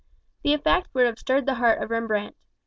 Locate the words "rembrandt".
1.91-2.35